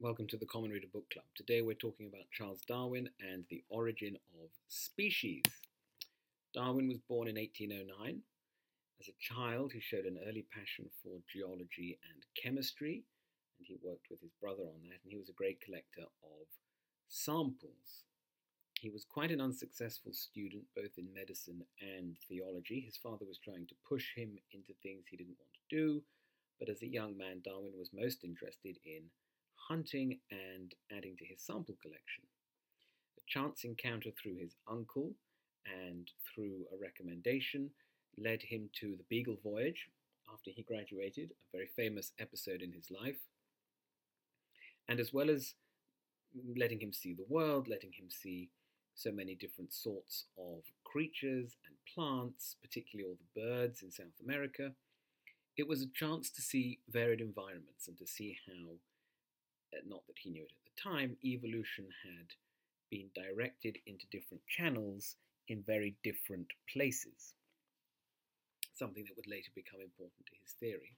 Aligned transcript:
Welcome 0.00 0.28
to 0.28 0.36
the 0.36 0.46
Common 0.46 0.70
Reader 0.70 0.86
Book 0.92 1.10
Club. 1.10 1.24
Today 1.34 1.60
we're 1.60 1.74
talking 1.74 2.06
about 2.06 2.30
Charles 2.30 2.60
Darwin 2.68 3.10
and 3.18 3.42
the 3.50 3.64
origin 3.68 4.16
of 4.40 4.50
species. 4.68 5.42
Darwin 6.54 6.86
was 6.86 7.00
born 7.08 7.26
in 7.26 7.34
1809. 7.34 8.22
As 9.00 9.08
a 9.08 9.18
child, 9.18 9.72
he 9.72 9.80
showed 9.80 10.04
an 10.04 10.20
early 10.28 10.46
passion 10.54 10.88
for 11.02 11.18
geology 11.26 11.98
and 12.14 12.22
chemistry, 12.40 13.02
and 13.58 13.66
he 13.66 13.76
worked 13.82 14.06
with 14.08 14.20
his 14.20 14.30
brother 14.40 14.62
on 14.62 14.86
that, 14.86 15.02
and 15.02 15.10
he 15.10 15.18
was 15.18 15.30
a 15.30 15.32
great 15.32 15.60
collector 15.60 16.06
of 16.22 16.46
samples. 17.08 18.06
He 18.80 18.90
was 18.90 19.04
quite 19.04 19.32
an 19.32 19.40
unsuccessful 19.40 20.12
student, 20.12 20.62
both 20.76 20.96
in 20.96 21.12
medicine 21.12 21.64
and 21.82 22.16
theology. 22.28 22.78
His 22.78 22.96
father 22.96 23.26
was 23.26 23.38
trying 23.38 23.66
to 23.66 23.74
push 23.88 24.14
him 24.14 24.38
into 24.52 24.74
things 24.80 25.06
he 25.10 25.16
didn't 25.16 25.40
want 25.40 25.50
to 25.54 25.74
do, 25.76 26.02
but 26.60 26.68
as 26.68 26.82
a 26.82 26.86
young 26.86 27.18
man, 27.18 27.42
Darwin 27.42 27.72
was 27.76 27.90
most 27.92 28.22
interested 28.22 28.78
in 28.86 29.02
hunting 29.68 30.18
and 30.30 30.74
adding 30.96 31.16
to 31.18 31.24
his 31.24 31.42
sample 31.42 31.76
collection. 31.82 32.24
A 33.18 33.22
chance 33.26 33.64
encounter 33.64 34.10
through 34.10 34.36
his 34.36 34.56
uncle 34.70 35.12
and 35.66 36.10
through 36.34 36.64
a 36.72 36.82
recommendation 36.82 37.70
led 38.16 38.42
him 38.42 38.70
to 38.80 38.96
the 38.96 39.04
Beagle 39.10 39.38
Voyage 39.44 39.88
after 40.32 40.50
he 40.50 40.62
graduated, 40.62 41.30
a 41.30 41.56
very 41.56 41.68
famous 41.76 42.12
episode 42.18 42.62
in 42.62 42.72
his 42.72 42.90
life. 42.90 43.18
And 44.88 45.00
as 45.00 45.12
well 45.12 45.28
as 45.28 45.54
letting 46.56 46.80
him 46.80 46.92
see 46.92 47.14
the 47.14 47.26
world, 47.28 47.68
letting 47.68 47.92
him 47.92 48.08
see 48.10 48.50
so 48.94 49.12
many 49.12 49.34
different 49.34 49.72
sorts 49.72 50.24
of 50.38 50.62
creatures 50.84 51.56
and 51.66 51.76
plants, 51.94 52.56
particularly 52.62 53.08
all 53.08 53.16
the 53.16 53.40
birds 53.40 53.82
in 53.82 53.90
South 53.90 54.18
America, 54.24 54.72
it 55.56 55.68
was 55.68 55.82
a 55.82 55.88
chance 55.94 56.30
to 56.30 56.42
see 56.42 56.78
varied 56.88 57.20
environments 57.20 57.88
and 57.88 57.98
to 57.98 58.06
see 58.06 58.38
how 58.46 58.70
Uh, 59.74 59.80
not 59.86 60.06
that 60.06 60.18
he 60.18 60.30
knew 60.30 60.42
it 60.42 60.52
at 60.52 60.64
the 60.64 60.90
time, 60.90 61.16
evolution 61.24 61.86
had 62.02 62.28
been 62.90 63.08
directed 63.14 63.78
into 63.86 64.06
different 64.10 64.42
channels 64.46 65.16
in 65.48 65.62
very 65.62 65.96
different 66.02 66.46
places. 66.72 67.34
Something 68.74 69.04
that 69.04 69.16
would 69.16 69.26
later 69.26 69.50
become 69.54 69.80
important 69.80 70.26
to 70.26 70.32
his 70.42 70.52
theory. 70.52 70.96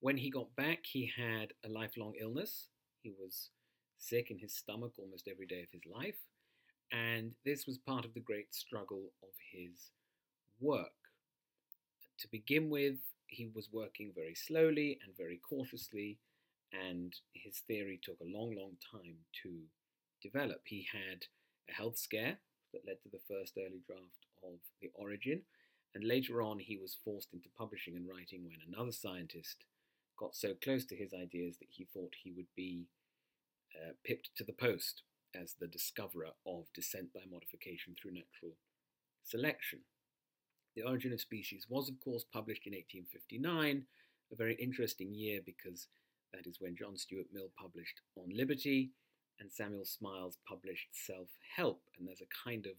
When 0.00 0.16
he 0.16 0.30
got 0.30 0.54
back, 0.56 0.80
he 0.84 1.10
had 1.16 1.52
a 1.64 1.68
lifelong 1.68 2.14
illness. 2.20 2.68
He 3.02 3.10
was 3.18 3.50
sick 3.98 4.30
in 4.30 4.38
his 4.38 4.54
stomach 4.54 4.92
almost 4.98 5.28
every 5.28 5.46
day 5.46 5.62
of 5.62 5.70
his 5.72 5.82
life, 5.86 6.18
and 6.92 7.34
this 7.44 7.66
was 7.66 7.78
part 7.78 8.04
of 8.04 8.14
the 8.14 8.20
great 8.20 8.54
struggle 8.54 9.10
of 9.22 9.30
his 9.52 9.90
work. 10.60 10.92
To 12.18 12.28
begin 12.28 12.70
with, 12.70 12.96
he 13.26 13.50
was 13.54 13.72
working 13.72 14.12
very 14.14 14.34
slowly 14.34 14.98
and 15.04 15.16
very 15.16 15.38
cautiously 15.48 16.18
and 16.88 17.14
his 17.32 17.58
theory 17.66 18.00
took 18.02 18.18
a 18.20 18.38
long, 18.38 18.54
long 18.56 18.76
time 18.92 19.16
to 19.42 19.50
develop. 20.22 20.62
He 20.64 20.86
had 20.92 21.24
a 21.68 21.72
health 21.72 21.98
scare 21.98 22.38
that 22.72 22.86
led 22.86 23.00
to 23.02 23.08
the 23.10 23.24
first 23.28 23.56
early 23.58 23.82
draft 23.86 24.26
of 24.42 24.58
The 24.80 24.90
Origin, 24.94 25.42
and 25.94 26.04
later 26.04 26.42
on 26.42 26.58
he 26.58 26.76
was 26.76 26.98
forced 27.04 27.32
into 27.32 27.48
publishing 27.56 27.96
and 27.96 28.08
writing 28.08 28.44
when 28.44 28.58
another 28.66 28.92
scientist 28.92 29.64
got 30.18 30.34
so 30.34 30.54
close 30.62 30.84
to 30.86 30.96
his 30.96 31.12
ideas 31.12 31.56
that 31.58 31.68
he 31.70 31.84
thought 31.84 32.12
he 32.22 32.32
would 32.32 32.48
be 32.56 32.86
uh, 33.74 33.92
pipped 34.04 34.30
to 34.36 34.44
the 34.44 34.52
post 34.52 35.02
as 35.34 35.54
the 35.54 35.66
discoverer 35.66 36.30
of 36.46 36.72
descent 36.72 37.12
by 37.12 37.20
modification 37.30 37.94
through 38.00 38.12
natural 38.12 38.52
selection. 39.24 39.80
The 40.76 40.82
Origin 40.82 41.12
of 41.12 41.20
Species 41.20 41.66
was, 41.68 41.88
of 41.88 42.00
course, 42.00 42.24
published 42.32 42.66
in 42.66 42.72
1859, 42.72 43.84
a 44.32 44.36
very 44.36 44.54
interesting 44.54 45.14
year 45.14 45.40
because 45.44 45.88
that 46.34 46.48
is 46.48 46.60
when 46.60 46.76
John 46.76 46.96
Stuart 46.96 47.26
Mill 47.32 47.50
published 47.58 48.00
On 48.16 48.28
Liberty 48.34 48.90
and 49.40 49.50
Samuel 49.50 49.84
Smiles 49.84 50.38
published 50.48 50.88
Self 50.92 51.28
Help. 51.56 51.82
And 51.98 52.06
there's 52.06 52.22
a 52.22 52.48
kind 52.48 52.66
of 52.66 52.76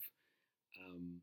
um, 0.84 1.22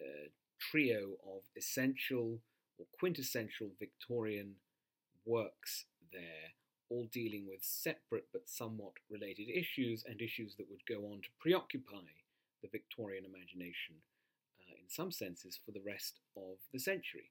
uh, 0.00 0.28
trio 0.58 1.16
of 1.26 1.42
essential 1.56 2.40
or 2.78 2.86
quintessential 2.98 3.70
Victorian 3.78 4.54
works 5.24 5.84
there, 6.12 6.54
all 6.90 7.08
dealing 7.12 7.46
with 7.46 7.60
separate 7.62 8.26
but 8.32 8.48
somewhat 8.48 8.92
related 9.10 9.48
issues 9.48 10.04
and 10.06 10.20
issues 10.20 10.54
that 10.56 10.70
would 10.70 10.86
go 10.88 11.06
on 11.06 11.20
to 11.20 11.28
preoccupy 11.40 12.06
the 12.62 12.68
Victorian 12.70 13.24
imagination 13.24 13.96
uh, 14.60 14.74
in 14.80 14.88
some 14.88 15.10
senses 15.10 15.58
for 15.64 15.72
the 15.72 15.82
rest 15.84 16.20
of 16.36 16.58
the 16.72 16.78
century. 16.78 17.30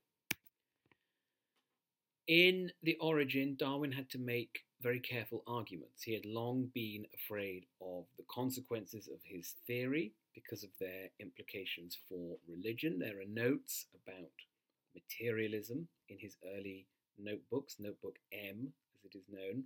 In 2.27 2.73
The 2.83 2.97
Origin, 2.99 3.55
Darwin 3.55 3.93
had 3.93 4.09
to 4.09 4.17
make 4.17 4.65
very 4.81 4.99
careful 4.99 5.43
arguments. 5.47 6.03
He 6.03 6.13
had 6.13 6.25
long 6.25 6.69
been 6.73 7.05
afraid 7.13 7.67
of 7.81 8.03
the 8.17 8.25
consequences 8.29 9.07
of 9.07 9.19
his 9.23 9.55
theory 9.65 10.11
because 10.35 10.61
of 10.61 10.69
their 10.77 11.07
implications 11.21 11.97
for 12.09 12.38
religion. 12.45 12.99
There 12.99 13.21
are 13.21 13.25
notes 13.25 13.85
about 13.95 14.29
materialism 14.93 15.88
in 16.09 16.17
his 16.19 16.35
early 16.53 16.85
notebooks. 17.17 17.77
Notebook 17.79 18.17
M, 18.33 18.73
as 18.94 19.05
it 19.05 19.17
is 19.17 19.23
known, 19.29 19.63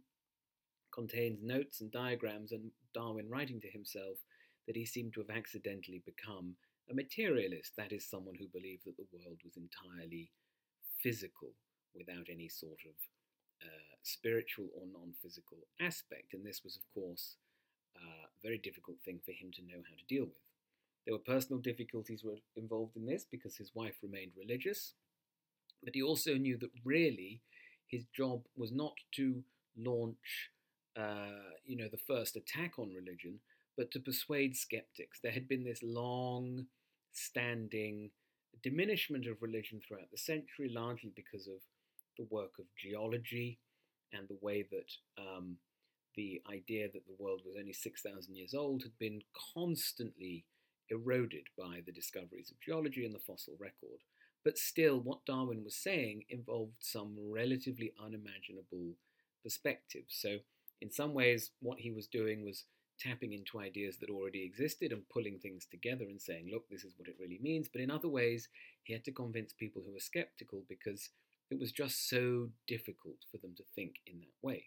contains 0.93 1.39
notes 1.41 1.81
and 1.81 1.91
diagrams, 1.91 2.51
and 2.51 2.69
Darwin 2.93 3.27
writing 3.27 3.59
to 3.61 3.71
himself 3.71 4.17
that 4.67 4.75
he 4.75 4.85
seemed 4.85 5.13
to 5.13 5.21
have 5.21 5.35
accidentally 5.35 6.03
become 6.05 6.55
a 6.91 6.93
materialist, 6.93 7.75
that 7.75 7.91
is, 7.91 8.07
someone 8.07 8.35
who 8.35 8.47
believed 8.47 8.85
that 8.85 8.97
the 8.97 9.07
world 9.11 9.39
was 9.43 9.57
entirely 9.57 10.29
physical 11.01 11.55
without 11.95 12.27
any 12.29 12.49
sort 12.49 12.79
of 12.85 12.95
uh, 13.63 13.95
spiritual 14.03 14.67
or 14.75 14.85
non 14.91 15.13
physical 15.21 15.57
aspect. 15.79 16.33
And 16.33 16.45
this 16.45 16.61
was, 16.63 16.75
of 16.75 16.83
course, 16.93 17.37
a 17.95 18.01
very 18.43 18.57
difficult 18.57 18.97
thing 19.03 19.19
for 19.23 19.31
him 19.31 19.51
to 19.53 19.61
know 19.61 19.83
how 19.87 19.95
to 19.95 20.05
deal 20.07 20.25
with. 20.25 20.41
There 21.05 21.13
were 21.13 21.19
personal 21.35 21.61
difficulties 21.61 22.23
involved 22.55 22.95
in 22.95 23.05
this 23.05 23.25
because 23.29 23.55
his 23.57 23.71
wife 23.73 23.95
remained 24.01 24.33
religious, 24.37 24.93
but 25.83 25.95
he 25.95 26.01
also 26.01 26.35
knew 26.35 26.57
that 26.57 26.69
really 26.85 27.41
his 27.87 28.05
job 28.05 28.43
was 28.55 28.71
not 28.71 28.93
to 29.15 29.43
launch, 29.77 30.51
uh, 30.95 31.53
you 31.65 31.75
know, 31.75 31.89
the 31.91 31.97
first 31.97 32.35
attack 32.35 32.77
on 32.77 32.93
religion, 32.93 33.39
but 33.77 33.91
to 33.91 33.99
persuade 33.99 34.55
skeptics. 34.55 35.19
There 35.21 35.31
had 35.31 35.47
been 35.47 35.63
this 35.63 35.81
long 35.81 36.67
standing 37.11 38.11
diminishment 38.63 39.25
of 39.27 39.41
religion 39.41 39.81
throughout 39.85 40.11
the 40.11 40.17
century, 40.17 40.69
largely 40.71 41.11
because 41.15 41.47
of 41.47 41.61
the 42.17 42.27
work 42.29 42.59
of 42.59 42.65
geology 42.77 43.59
and 44.13 44.27
the 44.27 44.37
way 44.41 44.65
that 44.71 44.91
um, 45.17 45.57
the 46.15 46.41
idea 46.51 46.87
that 46.91 47.05
the 47.07 47.23
world 47.23 47.41
was 47.45 47.55
only 47.57 47.73
6,000 47.73 48.35
years 48.35 48.53
old 48.53 48.83
had 48.83 48.97
been 48.99 49.21
constantly 49.53 50.45
eroded 50.89 51.47
by 51.57 51.81
the 51.85 51.91
discoveries 51.91 52.51
of 52.51 52.59
geology 52.59 53.05
and 53.05 53.15
the 53.15 53.19
fossil 53.19 53.53
record. 53.59 54.01
But 54.43 54.57
still, 54.57 54.99
what 54.99 55.25
Darwin 55.25 55.63
was 55.63 55.75
saying 55.75 56.23
involved 56.29 56.77
some 56.79 57.15
relatively 57.31 57.93
unimaginable 58.03 58.95
perspectives. 59.43 60.15
So, 60.19 60.37
in 60.81 60.91
some 60.91 61.13
ways, 61.13 61.51
what 61.61 61.79
he 61.79 61.91
was 61.91 62.07
doing 62.07 62.43
was 62.43 62.65
tapping 62.99 63.33
into 63.33 63.59
ideas 63.59 63.97
that 63.97 64.09
already 64.09 64.43
existed 64.43 64.91
and 64.91 65.07
pulling 65.09 65.39
things 65.39 65.65
together 65.69 66.05
and 66.05 66.21
saying, 66.21 66.49
look, 66.51 66.67
this 66.69 66.83
is 66.83 66.93
what 66.97 67.07
it 67.07 67.15
really 67.19 67.39
means. 67.41 67.67
But 67.67 67.81
in 67.81 67.91
other 67.91 68.07
ways, 68.07 68.49
he 68.83 68.93
had 68.93 69.03
to 69.05 69.11
convince 69.11 69.53
people 69.53 69.81
who 69.85 69.93
were 69.93 69.99
skeptical 69.99 70.63
because 70.67 71.09
it 71.51 71.59
was 71.59 71.71
just 71.71 72.09
so 72.09 72.49
difficult 72.67 73.17
for 73.29 73.37
them 73.37 73.53
to 73.57 73.63
think 73.75 73.95
in 74.07 74.19
that 74.21 74.47
way. 74.47 74.65